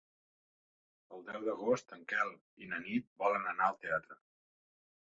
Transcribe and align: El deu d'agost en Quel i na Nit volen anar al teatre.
El 1.17 1.21
deu 1.27 1.45
d'agost 1.49 1.95
en 1.97 2.03
Quel 2.15 2.35
i 2.65 2.73
na 2.75 2.83
Nit 2.89 3.09
volen 3.23 3.49
anar 3.55 3.71
al 3.71 3.81
teatre. 3.87 4.23